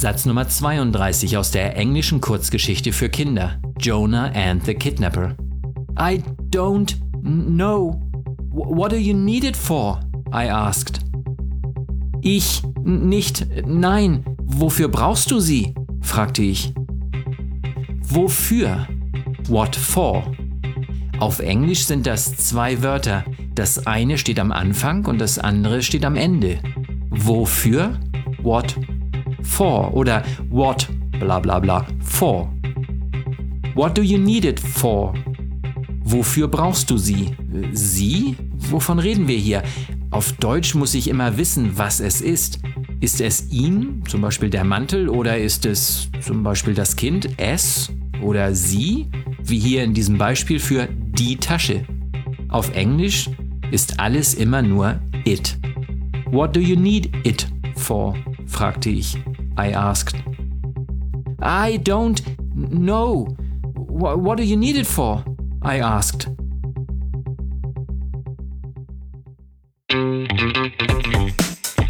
Satz 0.00 0.24
Nummer 0.24 0.48
32 0.48 1.36
aus 1.36 1.50
der 1.50 1.76
englischen 1.76 2.22
Kurzgeschichte 2.22 2.90
für 2.90 3.10
Kinder. 3.10 3.60
Jonah 3.78 4.32
and 4.34 4.64
the 4.64 4.72
Kidnapper. 4.72 5.36
I 5.98 6.22
don't 6.48 6.94
know. 7.22 8.00
What 8.50 8.92
do 8.92 8.96
you 8.96 9.12
need 9.12 9.44
it 9.44 9.54
for? 9.54 10.00
I 10.32 10.48
asked. 10.48 11.00
Ich 12.22 12.62
nicht. 12.82 13.46
Nein. 13.66 14.24
Wofür 14.42 14.88
brauchst 14.88 15.30
du 15.30 15.38
sie? 15.38 15.74
fragte 16.00 16.40
ich. 16.40 16.72
Wofür? 18.00 18.88
What 19.48 19.76
for? 19.76 20.24
Auf 21.18 21.40
Englisch 21.40 21.84
sind 21.84 22.06
das 22.06 22.38
zwei 22.38 22.82
Wörter. 22.82 23.22
Das 23.54 23.86
eine 23.86 24.16
steht 24.16 24.40
am 24.40 24.50
Anfang 24.50 25.04
und 25.04 25.20
das 25.20 25.38
andere 25.38 25.82
steht 25.82 26.06
am 26.06 26.16
Ende. 26.16 26.58
Wofür? 27.10 28.00
What 28.42 28.76
for 29.42 29.94
oder 29.94 30.22
what 30.48 30.88
bla 31.18 31.38
bla 31.38 31.58
bla 31.58 31.86
for. 32.00 32.48
What 33.74 33.96
do 33.96 34.02
you 34.02 34.18
need 34.18 34.44
it 34.44 34.58
for? 34.58 35.14
Wofür 36.02 36.48
brauchst 36.48 36.90
du 36.90 36.96
sie? 36.96 37.30
Sie? 37.72 38.36
Wovon 38.56 38.98
reden 38.98 39.28
wir 39.28 39.36
hier? 39.36 39.62
Auf 40.10 40.32
Deutsch 40.32 40.74
muss 40.74 40.94
ich 40.94 41.08
immer 41.08 41.36
wissen, 41.36 41.78
was 41.78 42.00
es 42.00 42.20
ist. 42.20 42.58
Ist 43.00 43.20
es 43.20 43.50
ihn, 43.50 44.02
zum 44.08 44.20
Beispiel 44.20 44.50
der 44.50 44.64
Mantel, 44.64 45.08
oder 45.08 45.38
ist 45.38 45.64
es 45.66 46.08
zum 46.20 46.42
Beispiel 46.42 46.74
das 46.74 46.96
Kind, 46.96 47.28
es 47.38 47.90
oder 48.22 48.54
sie, 48.54 49.06
wie 49.42 49.58
hier 49.58 49.84
in 49.84 49.94
diesem 49.94 50.18
Beispiel 50.18 50.58
für 50.58 50.88
die 50.90 51.36
Tasche? 51.36 51.84
Auf 52.48 52.74
Englisch 52.74 53.30
ist 53.70 54.00
alles 54.00 54.34
immer 54.34 54.62
nur 54.62 55.00
it. 55.24 55.56
What 56.30 56.56
do 56.56 56.60
you 56.60 56.76
need 56.76 57.10
it 57.24 57.46
for? 57.76 58.16
fragte 58.46 58.90
ich. 58.90 59.16
I 59.56 59.70
asked. 59.70 60.16
I 61.40 61.78
don't 61.78 62.20
know. 62.54 63.24
What 63.74 64.36
do 64.36 64.44
you 64.44 64.56
need 64.56 64.76
it 64.76 64.86
for? 64.86 65.24
I 65.62 65.78
asked. 65.78 66.28